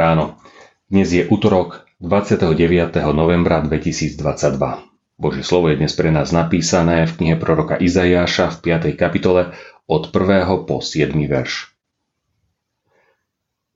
Dnes 0.00 1.12
je 1.12 1.28
útorok 1.28 1.84
29. 2.00 2.56
novembra 3.12 3.60
2022. 3.60 4.16
Božie 5.20 5.44
slovo 5.44 5.68
je 5.68 5.76
dnes 5.76 5.92
pre 5.92 6.08
nás 6.08 6.32
napísané 6.32 7.04
v 7.04 7.12
knihe 7.20 7.36
proroka 7.36 7.76
Izajáša 7.76 8.48
v 8.48 8.80
5. 8.80 8.96
kapitole 8.96 9.52
od 9.84 10.08
1. 10.08 10.64
po 10.64 10.80
7. 10.80 11.12
verš. 11.12 11.76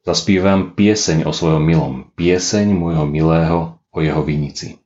Zaspívam 0.09 0.73
pieseň 0.73 1.29
o 1.29 1.33
svojom 1.37 1.61
milom, 1.61 2.09
pieseň 2.17 2.73
môjho 2.73 3.05
milého 3.05 3.77
o 3.93 3.99
jeho 4.01 4.25
vinici. 4.25 4.81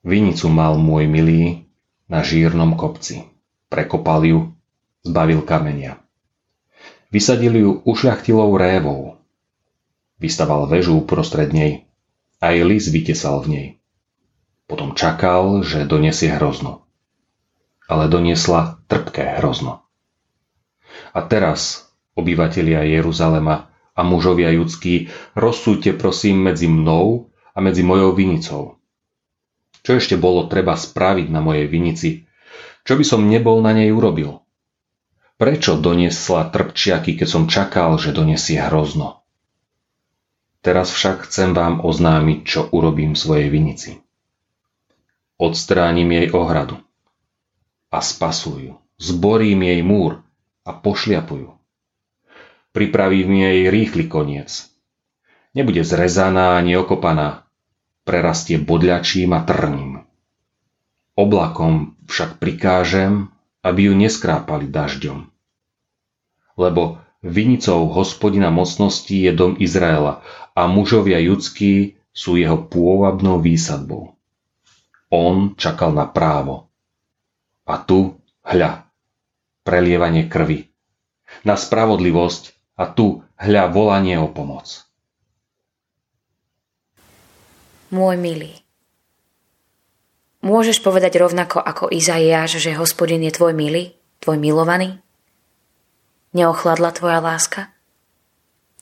Vinicu 0.00 0.48
mal 0.48 0.80
môj 0.80 1.12
milý 1.12 1.68
na 2.08 2.24
žírnom 2.24 2.72
kopci. 2.72 3.28
Prekopal 3.68 4.24
ju, 4.24 4.56
zbavil 5.04 5.44
kamenia. 5.44 6.00
Vysadili 7.12 7.60
ju 7.60 7.84
ušľachtilou 7.84 8.56
révou, 8.56 9.20
Vystaval 10.16 10.64
väžu 10.72 10.96
uprostred 11.04 11.52
nej. 11.52 11.84
Aj 12.40 12.56
lis 12.56 12.88
vytesal 12.88 13.44
v 13.44 13.46
nej. 13.48 13.66
Potom 14.64 14.96
čakal, 14.96 15.60
že 15.60 15.84
donesie 15.84 16.32
hrozno. 16.32 16.88
Ale 17.86 18.08
doniesla 18.08 18.80
trpké 18.88 19.38
hrozno. 19.38 19.84
A 21.12 21.20
teraz, 21.22 21.92
obyvatelia 22.16 22.82
Jeruzalema 22.82 23.68
a 23.92 24.00
mužovia 24.02 24.50
judskí, 24.56 25.12
rozsúďte 25.36 25.94
prosím 25.94 26.48
medzi 26.48 26.66
mnou 26.66 27.28
a 27.52 27.58
medzi 27.60 27.84
mojou 27.84 28.16
vinicou. 28.16 28.80
Čo 29.84 30.00
ešte 30.00 30.16
bolo 30.18 30.48
treba 30.48 30.74
spraviť 30.74 31.28
na 31.30 31.44
mojej 31.44 31.68
vinici? 31.70 32.26
Čo 32.82 32.96
by 32.98 33.04
som 33.04 33.28
nebol 33.28 33.60
na 33.62 33.76
nej 33.76 33.92
urobil? 33.92 34.42
Prečo 35.36 35.76
doniesla 35.76 36.48
trpčiaky, 36.48 37.20
keď 37.20 37.28
som 37.28 37.44
čakal, 37.44 38.00
že 38.00 38.16
donesie 38.16 38.56
hrozno? 38.56 39.25
Teraz 40.66 40.90
však 40.90 41.30
chcem 41.30 41.54
vám 41.54 41.78
oznámiť, 41.78 42.38
čo 42.42 42.66
urobím 42.74 43.14
svojej 43.14 43.54
vinici. 43.54 44.02
Odstránim 45.38 46.10
jej 46.10 46.34
ohradu 46.34 46.82
a 47.94 48.02
spasujú. 48.02 48.74
Zborím 48.98 49.62
jej 49.62 49.86
múr 49.86 50.26
a 50.66 50.74
pošliapujú. 50.74 51.54
Pripravím 52.74 53.30
jej 53.46 53.70
rýchly 53.70 54.10
koniec. 54.10 54.66
Nebude 55.54 55.86
zrezaná 55.86 56.58
ani 56.58 56.74
okopaná, 56.74 57.46
prerastie 58.02 58.58
bodľačím 58.58 59.38
a 59.38 59.46
trním. 59.46 60.02
Oblakom 61.14 61.94
však 62.10 62.42
prikážem, 62.42 63.30
aby 63.62 63.86
ju 63.86 63.94
neskrápali 63.94 64.66
dažďom. 64.66 65.30
Lebo 66.58 67.05
Vinicou 67.26 67.90
hospodina 67.90 68.54
mocností 68.54 69.26
je 69.26 69.34
dom 69.34 69.58
Izraela 69.58 70.22
a 70.54 70.70
mužovia 70.70 71.18
judskí 71.18 71.98
sú 72.14 72.38
jeho 72.38 72.54
pôvabnou 72.70 73.42
výsadbou. 73.42 74.14
On 75.10 75.58
čakal 75.58 75.90
na 75.90 76.06
právo. 76.06 76.70
A 77.66 77.82
tu, 77.82 78.22
hľa, 78.46 78.86
prelievanie 79.66 80.30
krvi. 80.30 80.70
Na 81.42 81.58
spravodlivosť 81.58 82.54
a 82.78 82.86
tu, 82.94 83.26
hľa, 83.42 83.74
volanie 83.74 84.14
o 84.22 84.30
pomoc. 84.30 84.86
Môj 87.90 88.18
milý, 88.18 88.54
môžeš 90.46 90.78
povedať 90.78 91.18
rovnako 91.18 91.58
ako 91.58 91.90
Izaiáš, 91.90 92.62
že 92.62 92.78
hospodin 92.78 93.22
je 93.26 93.34
tvoj 93.34 93.50
milý, 93.54 93.98
tvoj 94.22 94.38
milovaný? 94.38 95.05
Neochladla 96.34 96.90
tvoja 96.90 97.22
láska? 97.22 97.70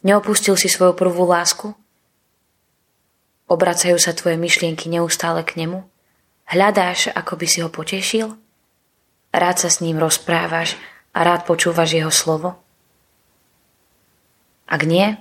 Neopustil 0.04 0.56
si 0.56 0.68
svoju 0.68 0.92
prvú 0.92 1.24
lásku? 1.24 1.72
Obracajú 3.48 3.96
sa 4.00 4.16
tvoje 4.16 4.40
myšlienky 4.40 4.88
neustále 4.88 5.44
k 5.44 5.60
nemu? 5.60 5.84
Hľadáš, 6.48 7.12
ako 7.12 7.40
by 7.40 7.46
si 7.48 7.58
ho 7.64 7.68
potešil? 7.72 8.36
Rád 9.32 9.56
sa 9.56 9.68
s 9.72 9.80
ním 9.80 9.96
rozprávaš 9.96 10.76
a 11.16 11.24
rád 11.24 11.48
počúvaš 11.48 11.96
jeho 11.96 12.12
slovo? 12.12 12.60
Ak 14.68 14.84
nie, 14.88 15.16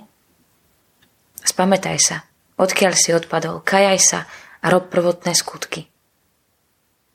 spamätaj 1.44 1.98
sa, 2.00 2.16
odkiaľ 2.56 2.92
si 2.96 3.12
odpadol, 3.12 3.60
kajaj 3.60 3.98
sa 4.00 4.20
a 4.64 4.66
rob 4.72 4.88
prvotné 4.88 5.36
skutky. 5.36 5.93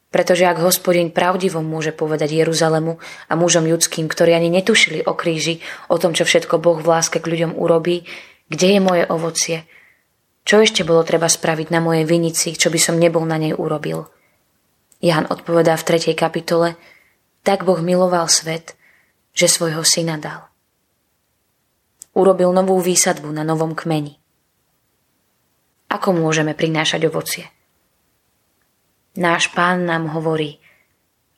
Pretože 0.09 0.49
ak 0.49 0.57
hospodin 0.65 1.13
pravdivo 1.13 1.61
môže 1.61 1.93
povedať 1.93 2.33
Jeruzalemu 2.33 2.97
a 3.29 3.33
mužom 3.37 3.69
ľudským, 3.69 4.09
ktorí 4.09 4.33
ani 4.33 4.49
netušili 4.49 5.05
o 5.05 5.13
kríži, 5.13 5.61
o 5.85 6.01
tom, 6.01 6.17
čo 6.17 6.25
všetko 6.25 6.57
Boh 6.57 6.81
v 6.81 6.89
láske 6.89 7.21
k 7.21 7.29
ľuďom 7.29 7.53
urobí, 7.53 8.09
kde 8.49 8.67
je 8.73 8.79
moje 8.81 9.03
ovocie? 9.05 9.69
Čo 10.49 10.65
ešte 10.65 10.81
bolo 10.81 11.05
treba 11.05 11.29
spraviť 11.29 11.69
na 11.69 11.77
mojej 11.77 12.09
vinici, 12.09 12.57
čo 12.57 12.73
by 12.73 12.79
som 12.81 12.97
nebol 12.97 13.21
na 13.21 13.37
nej 13.37 13.53
urobil? 13.53 14.09
Jan 14.97 15.29
odpovedá 15.29 15.77
v 15.77 15.85
3. 15.85 16.17
kapitole, 16.17 16.73
tak 17.45 17.61
Boh 17.61 17.77
miloval 17.77 18.25
svet, 18.33 18.73
že 19.37 19.45
svojho 19.45 19.85
syna 19.85 20.17
dal. 20.17 20.49
Urobil 22.17 22.49
novú 22.49 22.81
výsadbu 22.81 23.29
na 23.29 23.45
novom 23.45 23.77
kmeni. 23.77 24.17
Ako 25.93 26.17
môžeme 26.17 26.57
prinášať 26.57 27.05
ovocie? 27.05 27.45
Náš 29.19 29.51
pán 29.51 29.83
nám 29.83 30.15
hovorí, 30.15 30.63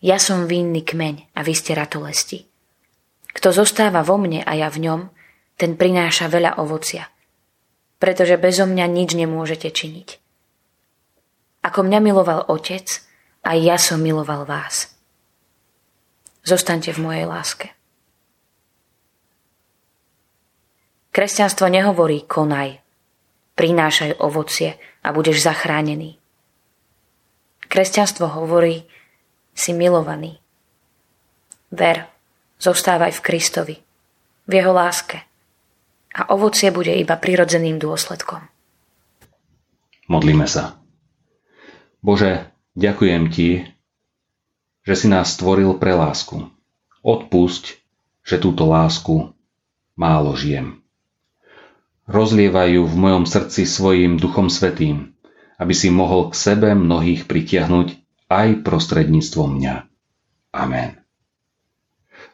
ja 0.05 0.21
som 0.21 0.45
vinný 0.45 0.85
kmeň 0.85 1.33
a 1.33 1.41
vy 1.41 1.53
ste 1.57 1.73
ratolesti. 1.73 2.45
Kto 3.33 3.49
zostáva 3.49 4.05
vo 4.05 4.21
mne 4.21 4.45
a 4.45 4.53
ja 4.53 4.69
v 4.69 4.85
ňom, 4.85 5.01
ten 5.57 5.73
prináša 5.73 6.29
veľa 6.29 6.61
ovocia, 6.61 7.09
pretože 7.97 8.37
bezo 8.37 8.69
mňa 8.69 8.85
nič 8.85 9.17
nemôžete 9.17 9.73
činiť. 9.73 10.09
Ako 11.65 11.81
mňa 11.81 11.99
miloval 12.05 12.53
Otec, 12.53 13.01
aj 13.41 13.57
ja 13.57 13.81
som 13.81 13.97
miloval 13.97 14.45
vás. 14.45 14.93
Zostaňte 16.45 16.93
v 16.93 17.01
mojej 17.01 17.25
láske. 17.25 17.73
Kresťanstvo 21.09 21.65
nehovorí 21.65 22.29
konaj, 22.29 22.77
prinášaj 23.57 24.21
ovocie 24.21 24.77
a 25.01 25.09
budeš 25.09 25.41
zachránený. 25.41 26.20
Kresťanstvo 27.71 28.27
hovorí, 28.27 28.83
si 29.55 29.71
milovaný. 29.71 30.43
Ver, 31.71 32.03
zostávaj 32.59 33.15
v 33.15 33.23
Kristovi, 33.23 33.75
v 34.43 34.51
jeho 34.51 34.75
láske 34.75 35.23
a 36.11 36.27
ovocie 36.35 36.67
bude 36.75 36.91
iba 36.91 37.15
prirodzeným 37.15 37.79
dôsledkom. 37.79 38.43
Modlíme 40.11 40.43
sa. 40.43 40.83
Bože, 42.03 42.51
ďakujem 42.75 43.31
Ti, 43.31 43.49
že 44.83 44.93
si 44.99 45.07
nás 45.07 45.39
stvoril 45.39 45.79
pre 45.79 45.95
lásku. 45.95 46.51
Odpusť, 46.99 47.79
že 48.27 48.35
túto 48.35 48.67
lásku 48.67 49.31
málo 49.95 50.35
žijem. 50.35 50.83
Rozlievajú 52.11 52.83
v 52.83 52.95
mojom 52.99 53.23
srdci 53.23 53.63
svojim 53.63 54.19
duchom 54.19 54.51
svetým, 54.51 55.15
aby 55.61 55.73
si 55.77 55.93
mohol 55.93 56.33
k 56.33 56.41
sebe 56.41 56.73
mnohých 56.73 57.29
pritiahnuť 57.29 57.87
aj 58.33 58.65
prostredníctvom 58.65 59.61
mňa. 59.61 59.75
Amen. 60.57 60.97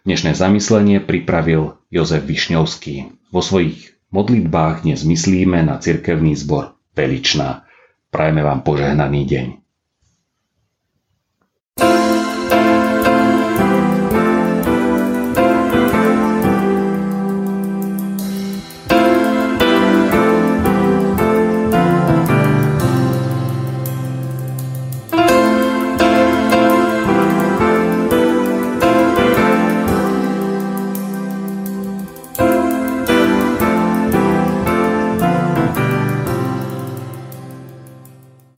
Dnešné 0.07 0.31
zamyslenie 0.39 1.03
pripravil 1.03 1.75
Jozef 1.91 2.24
Višňovský. 2.24 3.27
Vo 3.35 3.44
svojich 3.44 4.00
modlitbách 4.15 4.88
dnes 4.88 5.03
myslíme 5.03 5.59
na 5.68 5.75
cirkevný 5.83 6.39
zbor 6.39 6.79
Veličná. 6.95 7.68
Prajeme 8.07 8.39
vám 8.47 8.63
požehnaný 8.63 9.27
deň. 9.27 9.66